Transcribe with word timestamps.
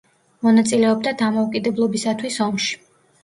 მონაწილეობდა 0.45 1.11
დამოუკიდებლობისათვის 1.19 2.39
ომში. 2.49 2.73